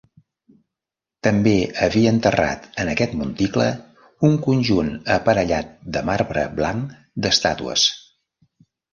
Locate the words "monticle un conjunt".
3.19-4.89